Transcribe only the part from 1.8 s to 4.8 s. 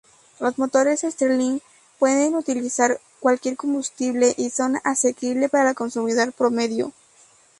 pueden utilizar cualquier combustible y son